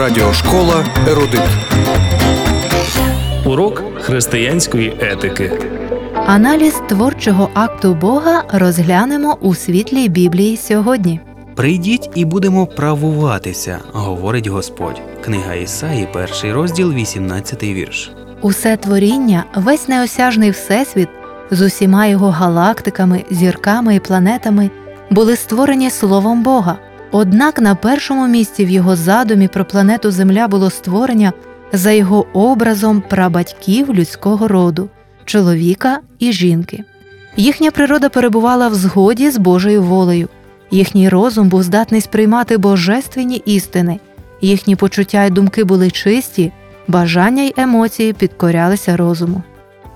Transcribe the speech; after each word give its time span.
Радіошкола 0.00 0.84
Ерудит. 1.08 1.40
Урок 3.46 3.82
християнської 4.00 4.96
етики. 5.00 5.52
Аналіз 6.26 6.74
творчого 6.88 7.50
акту 7.54 7.94
Бога 7.94 8.44
розглянемо 8.52 9.38
у 9.40 9.54
світлі 9.54 10.08
Біблії 10.08 10.56
сьогодні. 10.56 11.20
Прийдіть 11.54 12.10
і 12.14 12.24
будемо 12.24 12.66
правуватися, 12.66 13.78
говорить 13.92 14.46
Господь. 14.46 15.00
Книга 15.24 15.54
Ісаї, 15.54 16.08
перший 16.12 16.52
розділ, 16.52 16.92
18 16.92 17.62
вірш. 17.62 18.12
Усе 18.40 18.76
творіння, 18.76 19.44
весь 19.54 19.88
неосяжний 19.88 20.50
всесвіт 20.50 21.08
з 21.50 21.62
усіма 21.62 22.06
його 22.06 22.30
галактиками, 22.30 23.24
зірками 23.30 23.94
і 23.94 24.00
планетами 24.00 24.70
були 25.10 25.36
створені 25.36 25.90
словом 25.90 26.42
Бога. 26.42 26.78
Однак 27.12 27.60
на 27.60 27.74
першому 27.74 28.28
місці 28.28 28.64
в 28.64 28.70
його 28.70 28.96
задумі 28.96 29.48
про 29.48 29.64
планету 29.64 30.10
Земля 30.10 30.48
було 30.48 30.70
створення 30.70 31.32
за 31.72 31.90
його 31.90 32.26
образом 32.32 33.02
прабатьків 33.08 33.94
людського 33.94 34.48
роду 34.48 34.88
чоловіка 35.24 36.00
і 36.18 36.32
жінки. 36.32 36.84
Їхня 37.36 37.70
природа 37.70 38.08
перебувала 38.08 38.68
в 38.68 38.74
згоді 38.74 39.30
з 39.30 39.36
Божою 39.36 39.82
волею. 39.82 40.28
Їхній 40.70 41.08
розум 41.08 41.48
був 41.48 41.62
здатний 41.62 42.00
сприймати 42.00 42.58
божественні 42.58 43.36
істини, 43.36 44.00
їхні 44.40 44.76
почуття 44.76 45.24
й 45.24 45.30
думки 45.30 45.64
були 45.64 45.90
чисті, 45.90 46.52
бажання 46.88 47.42
й 47.42 47.54
емоції 47.56 48.12
підкорялися 48.12 48.96
розуму. 48.96 49.42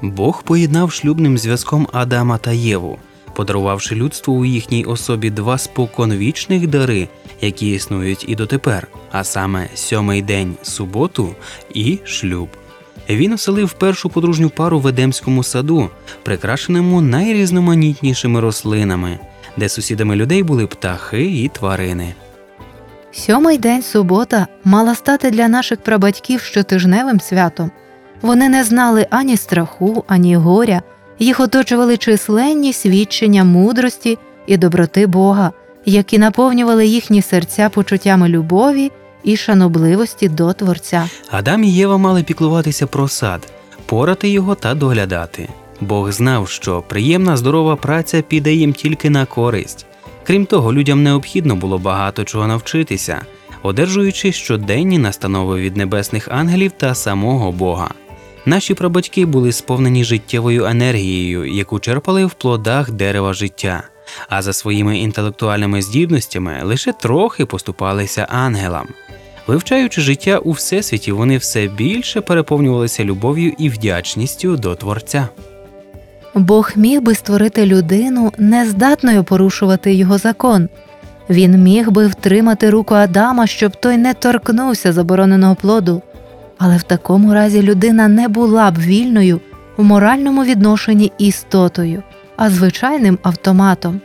Бог 0.02 0.42
поєднав 0.42 0.92
шлюбним 0.92 1.38
зв'язком 1.38 1.88
Адама 1.92 2.38
та 2.38 2.52
Єву, 2.52 2.98
подарувавши 3.34 3.94
людству 3.94 4.34
у 4.34 4.44
їхній 4.44 4.84
особі 4.84 5.30
два 5.30 5.58
споконвічних 5.58 6.66
дари, 6.66 7.08
які 7.40 7.70
існують 7.70 8.24
і 8.28 8.34
дотепер, 8.34 8.88
а 9.12 9.24
саме 9.24 9.68
сьомий 9.74 10.22
день 10.22 10.54
суботу 10.62 11.34
і 11.74 11.98
шлюб. 12.04 12.48
Він 13.08 13.32
оселив 13.32 13.72
першу 13.72 14.10
подружню 14.10 14.50
пару 14.50 14.80
в 14.80 14.86
Едемському 14.86 15.42
саду, 15.42 15.90
прикрашеному 16.22 17.00
найрізноманітнішими 17.00 18.40
рослинами, 18.40 19.18
де 19.56 19.68
сусідами 19.68 20.16
людей 20.16 20.42
були 20.42 20.66
птахи 20.66 21.24
і 21.24 21.48
тварини. 21.48 22.14
Сьомий 23.12 23.58
день 23.58 23.82
субота 23.82 24.46
мала 24.64 24.94
стати 24.94 25.30
для 25.30 25.48
наших 25.48 25.80
прабатьків 25.80 26.40
щотижневим 26.40 27.20
святом. 27.20 27.70
Вони 28.22 28.48
не 28.48 28.64
знали 28.64 29.06
ані 29.10 29.36
страху, 29.36 30.04
ані 30.08 30.36
горя, 30.36 30.82
їх 31.18 31.40
оточували 31.40 31.96
численні 31.96 32.72
свідчення 32.72 33.44
мудрості 33.44 34.18
і 34.46 34.56
доброти 34.56 35.06
Бога, 35.06 35.52
які 35.86 36.18
наповнювали 36.18 36.86
їхні 36.86 37.22
серця 37.22 37.68
почуттями 37.68 38.28
любові 38.28 38.92
і 39.24 39.36
шанобливості 39.36 40.28
до 40.28 40.52
Творця. 40.52 41.08
Адам 41.30 41.64
і 41.64 41.70
Єва 41.70 41.98
мали 41.98 42.22
піклуватися 42.22 42.86
про 42.86 43.08
сад, 43.08 43.52
порати 43.86 44.28
його 44.28 44.54
та 44.54 44.74
доглядати. 44.74 45.48
Бог 45.80 46.12
знав, 46.12 46.48
що 46.48 46.82
приємна 46.88 47.36
здорова 47.36 47.76
праця 47.76 48.22
піде 48.22 48.54
їм 48.54 48.72
тільки 48.72 49.10
на 49.10 49.26
користь. 49.26 49.86
Крім 50.24 50.46
того, 50.46 50.72
людям 50.72 51.02
необхідно 51.02 51.56
було 51.56 51.78
багато 51.78 52.24
чого 52.24 52.46
навчитися, 52.46 53.22
одержуючи 53.62 54.32
щоденні 54.32 54.98
настанови 54.98 55.60
від 55.60 55.76
небесних 55.76 56.28
ангелів 56.30 56.72
та 56.72 56.94
самого 56.94 57.52
Бога. 57.52 57.90
Наші 58.46 58.74
прабатьки 58.74 59.26
були 59.26 59.52
сповнені 59.52 60.04
життєвою 60.04 60.64
енергією, 60.64 61.44
яку 61.44 61.78
черпали 61.78 62.24
в 62.24 62.34
плодах 62.34 62.90
дерева 62.90 63.32
життя, 63.32 63.82
а 64.28 64.42
за 64.42 64.52
своїми 64.52 64.98
інтелектуальними 64.98 65.82
здібностями 65.82 66.60
лише 66.62 66.92
трохи 66.92 67.46
поступалися 67.46 68.26
ангелам. 68.30 68.88
Вивчаючи 69.46 70.00
життя 70.00 70.38
у 70.38 70.50
всесвіті, 70.50 71.12
вони 71.12 71.38
все 71.38 71.66
більше 71.66 72.20
переповнювалися 72.20 73.04
любов'ю 73.04 73.52
і 73.58 73.68
вдячністю 73.68 74.56
до 74.56 74.74
Творця. 74.74 75.28
Бог 76.34 76.72
міг 76.76 77.00
би 77.02 77.14
створити 77.14 77.66
людину, 77.66 78.32
нездатною 78.38 79.24
порушувати 79.24 79.94
його 79.94 80.18
закон. 80.18 80.68
Він 81.30 81.62
міг 81.62 81.90
би 81.90 82.06
втримати 82.06 82.70
руку 82.70 82.94
Адама, 82.94 83.46
щоб 83.46 83.76
той 83.76 83.96
не 83.96 84.14
торкнувся 84.14 84.92
забороненого 84.92 85.54
плоду. 85.54 86.02
Але 86.66 86.76
в 86.76 86.82
такому 86.82 87.34
разі 87.34 87.62
людина 87.62 88.08
не 88.08 88.28
була 88.28 88.70
б 88.70 88.78
вільною 88.78 89.40
в 89.76 89.84
моральному 89.84 90.44
відношенні 90.44 91.12
істотою, 91.18 92.02
а 92.36 92.50
звичайним 92.50 93.18
автоматом. 93.22 94.00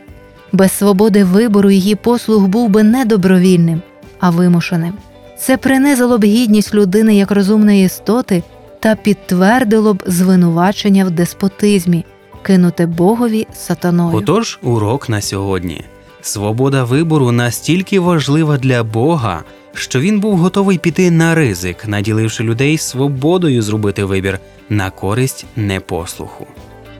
Без 0.52 0.72
свободи 0.72 1.24
вибору 1.24 1.70
її 1.70 1.94
послуг 1.94 2.46
був 2.46 2.68
би 2.68 2.82
не 2.82 3.04
добровільним, 3.04 3.82
а 4.18 4.30
вимушеним. 4.30 4.92
Це 5.38 5.56
принизило 5.56 6.18
б 6.18 6.24
гідність 6.24 6.74
людини 6.74 7.16
як 7.16 7.30
розумної 7.30 7.84
істоти 7.84 8.42
та 8.80 8.94
підтвердило 8.94 9.94
б 9.94 10.02
звинувачення 10.06 11.04
в 11.04 11.10
деспотизмі, 11.10 12.04
кинуте 12.42 12.86
Богові 12.86 13.46
сатаною. 13.52 14.16
Отож, 14.16 14.58
урок 14.62 15.08
на 15.08 15.20
сьогодні. 15.20 15.84
Свобода 16.22 16.84
вибору 16.84 17.32
настільки 17.32 18.00
важлива 18.00 18.58
для 18.58 18.84
Бога, 18.84 19.44
що 19.74 20.00
він 20.00 20.20
був 20.20 20.36
готовий 20.36 20.78
піти 20.78 21.10
на 21.10 21.34
ризик, 21.34 21.88
наділивши 21.88 22.44
людей 22.44 22.78
свободою 22.78 23.62
зробити 23.62 24.04
вибір 24.04 24.38
на 24.68 24.90
користь 24.90 25.46
непослуху. 25.56 26.46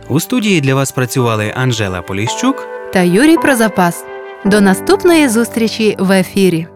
У 0.08 0.20
студії 0.20 0.60
для 0.60 0.74
вас 0.74 0.92
працювали 0.92 1.52
Анжела 1.56 2.02
Поліщук. 2.02 2.68
Та 2.92 3.00
Юрій 3.00 3.36
Прозапас. 3.36 4.04
До 4.44 4.60
наступної 4.60 5.28
зустрічі 5.28 5.96
в 5.98 6.12
ефірі. 6.12 6.66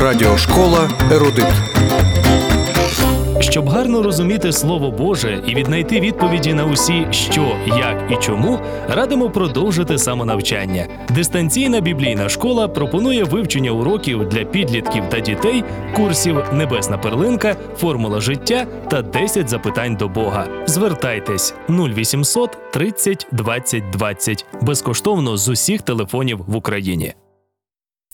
Радіошкола 0.00 0.90
Ерудит. 1.12 1.46
Щоб 3.50 3.68
гарно 3.68 4.02
розуміти 4.02 4.52
Слово 4.52 4.90
Боже 4.90 5.42
і 5.46 5.54
віднайти 5.54 6.00
відповіді 6.00 6.54
на 6.54 6.64
усі 6.64 7.06
що, 7.10 7.56
як 7.66 8.10
і 8.12 8.16
чому, 8.16 8.58
радимо 8.88 9.30
продовжити 9.30 9.98
самонавчання. 9.98 10.86
Дистанційна 11.08 11.80
біблійна 11.80 12.28
школа 12.28 12.68
пропонує 12.68 13.24
вивчення 13.24 13.70
уроків 13.70 14.28
для 14.28 14.44
підлітків 14.44 15.08
та 15.08 15.20
дітей, 15.20 15.64
курсів 15.96 16.42
Небесна 16.52 16.98
перлинка, 16.98 17.56
формула 17.76 18.20
життя 18.20 18.66
та 18.90 19.02
10 19.02 19.48
запитань 19.48 19.96
до 19.96 20.08
Бога. 20.08 20.46
Звертайтесь 20.66 21.54
0800 21.68 22.58
30 22.72 23.26
20 23.32 23.90
20 23.90 24.46
безкоштовно 24.62 25.36
з 25.36 25.48
усіх 25.48 25.82
телефонів 25.82 26.44
в 26.46 26.56
Україні. 26.56 27.14